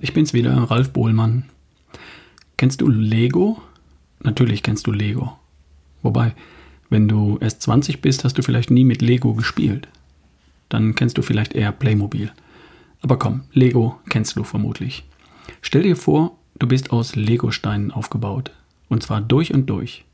[0.00, 1.44] ich bin's wieder, Ralf Bohlmann.
[2.56, 3.60] Kennst du Lego?
[4.22, 5.36] Natürlich kennst du Lego.
[6.02, 6.34] Wobei,
[6.88, 9.86] wenn du erst 20 bist, hast du vielleicht nie mit Lego gespielt.
[10.70, 12.32] Dann kennst du vielleicht eher Playmobil.
[13.02, 15.04] Aber komm, Lego kennst du vermutlich.
[15.60, 18.50] Stell dir vor, du bist aus Legosteinen aufgebaut.
[18.88, 20.06] Und zwar durch und durch.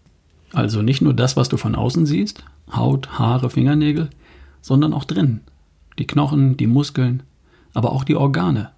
[0.53, 4.11] Also nicht nur das, was du von außen siehst, Haut, Haare, Fingernägel,
[4.61, 5.43] sondern auch drin.
[5.99, 7.23] Die Knochen, die Muskeln,
[7.75, 8.73] aber auch die Organe.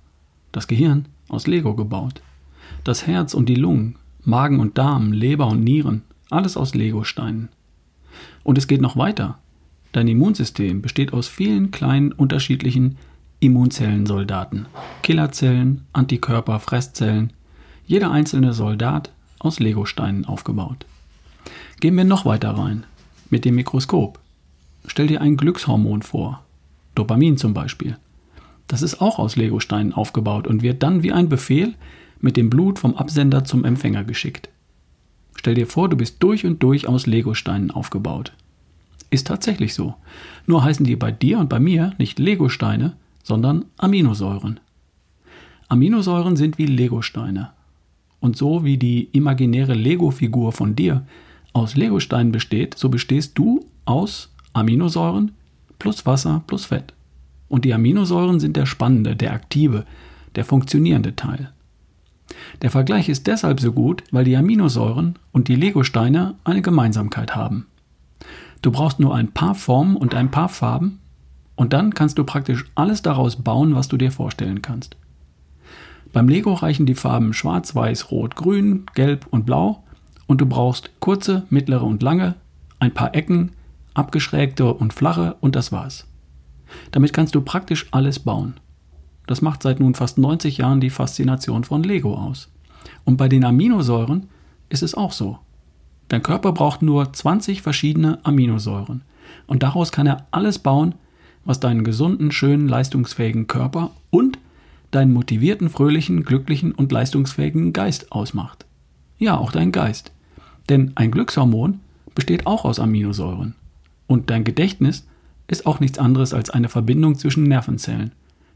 [0.53, 2.23] Das Gehirn aus Lego gebaut.
[2.85, 7.49] Das Herz und die Lungen, Magen und Darm, Leber und Nieren, alles aus Legosteinen.
[8.45, 9.39] Und es geht noch weiter.
[9.93, 12.97] Dein Immunsystem besteht aus vielen kleinen unterschiedlichen
[13.41, 14.67] Immunzellensoldaten.
[15.03, 17.33] Killerzellen, Antikörper, Fresszellen.
[17.87, 20.87] Jeder einzelne Soldat aus Legosteinen aufgebaut.
[21.81, 22.85] Gehen wir noch weiter rein.
[23.29, 24.21] Mit dem Mikroskop.
[24.87, 26.45] Stell dir ein Glückshormon vor.
[26.95, 27.97] Dopamin zum Beispiel.
[28.73, 31.75] Das ist auch aus Legosteinen aufgebaut und wird dann wie ein Befehl
[32.23, 34.49] mit dem Blut vom Absender zum Empfänger geschickt.
[35.35, 38.33] Stell dir vor, du bist durch und durch aus Legosteinen aufgebaut.
[39.11, 39.97] Ist tatsächlich so.
[40.47, 44.59] Nur heißen die bei dir und bei mir nicht Legosteine, sondern Aminosäuren.
[45.69, 47.51] Aminosäuren sind wie Legosteine.
[48.21, 51.05] Und so wie die imaginäre Lego-Figur von dir
[51.53, 55.33] aus Legosteinen besteht, so bestehst du aus Aminosäuren
[55.79, 56.95] plus Wasser plus Fett.
[57.53, 59.85] Und die Aminosäuren sind der spannende, der aktive,
[60.37, 61.53] der funktionierende Teil.
[62.63, 67.67] Der Vergleich ist deshalb so gut, weil die Aminosäuren und die Legosteine eine Gemeinsamkeit haben.
[68.63, 71.01] Du brauchst nur ein paar Formen und ein paar Farben
[71.55, 74.97] und dann kannst du praktisch alles daraus bauen, was du dir vorstellen kannst.
[76.11, 79.85] Beim Lego reichen die Farben schwarz, weiß, rot, grün, gelb und blau
[80.27, 82.35] und du brauchst kurze, mittlere und lange,
[82.79, 83.53] ein paar Ecken,
[83.93, 86.07] abgeschrägte und flache und das war's.
[86.91, 88.55] Damit kannst du praktisch alles bauen.
[89.27, 92.51] Das macht seit nun fast 90 Jahren die Faszination von Lego aus.
[93.05, 94.29] Und bei den Aminosäuren
[94.69, 95.39] ist es auch so.
[96.09, 99.03] Dein Körper braucht nur 20 verschiedene Aminosäuren.
[99.47, 100.95] Und daraus kann er alles bauen,
[101.45, 104.39] was deinen gesunden, schönen, leistungsfähigen Körper und
[104.91, 108.67] deinen motivierten, fröhlichen, glücklichen und leistungsfähigen Geist ausmacht.
[109.19, 110.13] Ja, auch dein Geist.
[110.69, 111.81] Denn ein Glückshormon
[112.15, 113.55] besteht auch aus Aminosäuren.
[114.07, 115.07] Und dein Gedächtnis
[115.49, 118.13] ist auch nichts anderes als eine Verbindung zwischen Nervenzellen,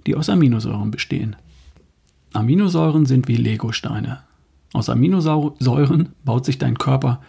[0.06, 1.36] die aus Aminosäuren bestehen.
[2.32, 4.20] Aminosäuren sind wie Legosteine.
[4.72, 7.20] Aus Aminosäuren baut sich dein Körper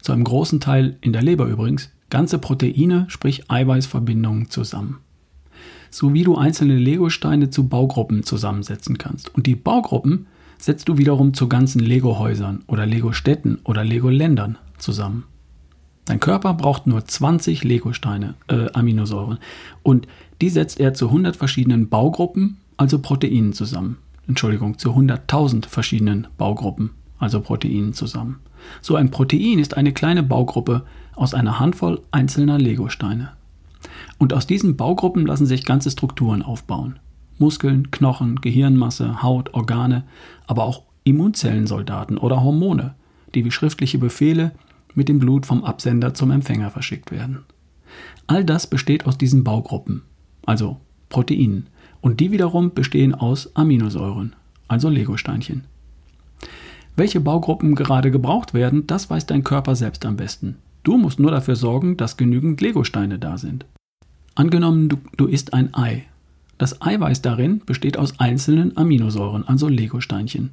[0.00, 4.98] zu einem großen Teil, in der Leber übrigens, ganze Proteine, sprich Eiweißverbindungen zusammen.
[5.90, 9.34] So wie du einzelne Legosteine zu Baugruppen zusammensetzen kannst.
[9.34, 10.26] Und die Baugruppen
[10.58, 15.24] setzt du wiederum zu ganzen Lego-Häusern oder Lego-Städten oder Lego-Ländern zusammen.
[16.06, 19.38] Dein Körper braucht nur 20 Legosteine, äh, Aminosäuren.
[19.82, 20.06] Und
[20.40, 23.98] die setzt er zu 100 verschiedenen Baugruppen, also Proteinen zusammen.
[24.28, 28.40] Entschuldigung, zu 100.000 verschiedenen Baugruppen, also Proteinen zusammen.
[28.80, 30.82] So ein Protein ist eine kleine Baugruppe
[31.14, 33.32] aus einer Handvoll einzelner Legosteine.
[34.18, 36.98] Und aus diesen Baugruppen lassen sich ganze Strukturen aufbauen.
[37.38, 40.04] Muskeln, Knochen, Gehirnmasse, Haut, Organe,
[40.46, 42.94] aber auch Immunzellensoldaten oder Hormone,
[43.34, 44.52] die wie schriftliche Befehle
[44.96, 47.44] mit dem Blut vom Absender zum Empfänger verschickt werden.
[48.26, 50.02] All das besteht aus diesen Baugruppen,
[50.44, 51.68] also Proteinen,
[52.00, 54.34] und die wiederum bestehen aus Aminosäuren,
[54.66, 55.64] also Legosteinchen.
[56.96, 60.56] Welche Baugruppen gerade gebraucht werden, das weiß dein Körper selbst am besten.
[60.82, 63.66] Du musst nur dafür sorgen, dass genügend Legosteine da sind.
[64.34, 66.04] Angenommen, du, du isst ein Ei.
[66.58, 70.50] Das Eiweiß darin besteht aus einzelnen Aminosäuren, also Legosteinchen.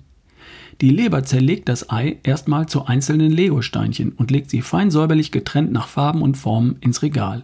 [0.82, 5.72] Die Leber zerlegt das Ei erstmal zu einzelnen Legosteinchen und legt sie fein säuberlich getrennt
[5.72, 7.44] nach Farben und Formen ins Regal.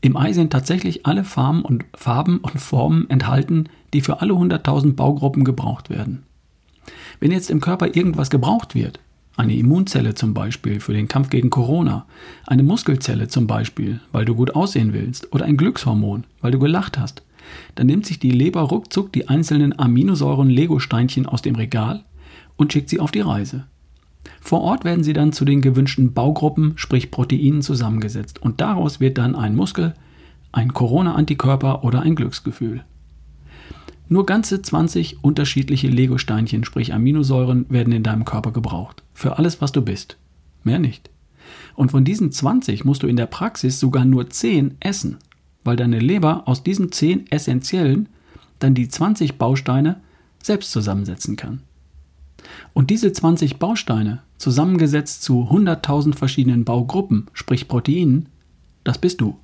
[0.00, 4.94] Im Ei sind tatsächlich alle Farben und, Farben und Formen enthalten, die für alle 100.000
[4.94, 6.22] Baugruppen gebraucht werden.
[7.20, 9.00] Wenn jetzt im Körper irgendwas gebraucht wird,
[9.36, 12.06] eine Immunzelle zum Beispiel für den Kampf gegen Corona,
[12.46, 16.98] eine Muskelzelle zum Beispiel, weil du gut aussehen willst, oder ein Glückshormon, weil du gelacht
[16.98, 17.22] hast,
[17.74, 22.04] dann nimmt sich die Leber ruckzuck die einzelnen Aminosäuren-Legosteinchen aus dem Regal
[22.62, 23.64] und schickt sie auf die Reise.
[24.40, 29.18] Vor Ort werden sie dann zu den gewünschten Baugruppen, sprich Proteinen, zusammengesetzt und daraus wird
[29.18, 29.94] dann ein Muskel,
[30.52, 32.84] ein Corona-Antikörper oder ein Glücksgefühl.
[34.08, 39.02] Nur ganze 20 unterschiedliche Legosteinchen, sprich Aminosäuren, werden in deinem Körper gebraucht.
[39.12, 40.18] Für alles, was du bist.
[40.64, 41.10] Mehr nicht.
[41.74, 45.16] Und von diesen 20 musst du in der Praxis sogar nur 10 essen,
[45.64, 48.08] weil deine Leber aus diesen 10 essentiellen
[48.58, 50.00] dann die 20 Bausteine
[50.42, 51.62] selbst zusammensetzen kann.
[52.72, 58.28] Und diese 20 Bausteine, zusammengesetzt zu 100.000 verschiedenen Baugruppen, sprich Proteinen,
[58.84, 59.38] das bist du.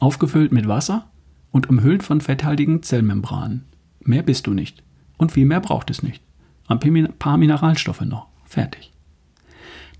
[0.00, 1.06] Aufgefüllt mit Wasser
[1.50, 3.64] und umhüllt von fetthaltigen Zellmembranen.
[4.00, 4.82] Mehr bist du nicht.
[5.18, 6.22] Und viel mehr braucht es nicht.
[6.66, 8.26] Ein paar Mineralstoffe noch.
[8.44, 8.92] Fertig.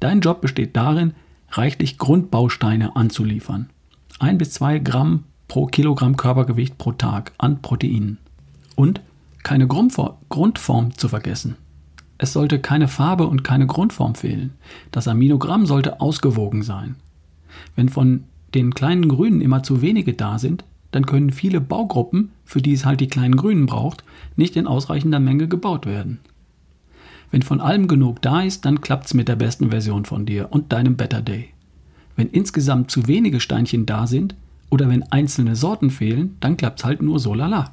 [0.00, 1.14] Dein Job besteht darin,
[1.50, 3.70] reichlich Grundbausteine anzuliefern.
[4.19, 8.19] Ein bis zwei Gramm pro Kilogramm Körpergewicht pro Tag an Proteinen.
[8.75, 9.00] Und
[9.43, 11.56] keine Grundform zu vergessen.
[12.22, 14.52] Es sollte keine Farbe und keine Grundform fehlen.
[14.92, 16.94] Das Aminogramm sollte ausgewogen sein.
[17.74, 18.22] Wenn von
[18.54, 22.84] den kleinen Grünen immer zu wenige da sind, dann können viele Baugruppen, für die es
[22.84, 24.04] halt die kleinen Grünen braucht,
[24.36, 26.20] nicht in ausreichender Menge gebaut werden.
[27.32, 30.72] Wenn von allem genug da ist, dann klappt's mit der besten Version von dir und
[30.72, 31.48] deinem Better Day.
[32.14, 34.36] Wenn insgesamt zu wenige Steinchen da sind
[34.70, 37.72] oder wenn einzelne Sorten fehlen, dann klappt's halt nur so lala.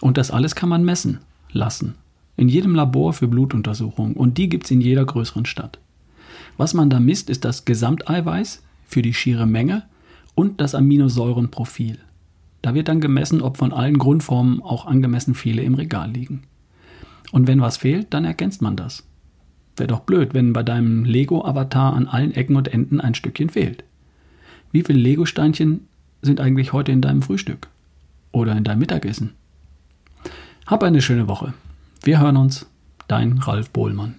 [0.00, 1.18] Und das alles kann man messen
[1.52, 1.96] lassen.
[2.38, 5.80] In jedem Labor für Blutuntersuchungen und die gibt's in jeder größeren Stadt.
[6.56, 9.82] Was man da misst, ist das Gesamteiweiß für die schiere Menge
[10.36, 11.98] und das Aminosäurenprofil.
[12.62, 16.44] Da wird dann gemessen, ob von allen Grundformen auch angemessen viele im Regal liegen.
[17.32, 19.04] Und wenn was fehlt, dann ergänzt man das.
[19.76, 23.82] Wäre doch blöd, wenn bei deinem Lego-Avatar an allen Ecken und Enden ein Stückchen fehlt.
[24.70, 25.88] Wie viele Lego-Steinchen
[26.22, 27.66] sind eigentlich heute in deinem Frühstück?
[28.30, 29.32] Oder in deinem Mittagessen?
[30.66, 31.52] Hab eine schöne Woche.
[32.02, 32.66] Wir hören uns.
[33.06, 34.16] Dein Ralf Bohlmann.